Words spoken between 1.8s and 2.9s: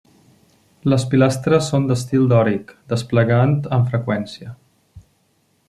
d'estil dòric,